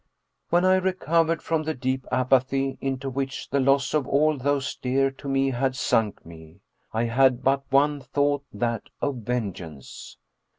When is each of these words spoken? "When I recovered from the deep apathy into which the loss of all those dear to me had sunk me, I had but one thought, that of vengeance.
"When 0.49 0.65
I 0.65 0.77
recovered 0.77 1.43
from 1.43 1.61
the 1.61 1.75
deep 1.75 2.07
apathy 2.11 2.79
into 2.81 3.07
which 3.07 3.51
the 3.51 3.59
loss 3.59 3.93
of 3.93 4.07
all 4.07 4.35
those 4.35 4.75
dear 4.75 5.11
to 5.11 5.29
me 5.29 5.51
had 5.51 5.75
sunk 5.75 6.25
me, 6.25 6.61
I 6.91 7.03
had 7.03 7.43
but 7.43 7.61
one 7.71 7.99
thought, 8.01 8.43
that 8.51 8.89
of 8.99 9.17
vengeance. 9.17 10.17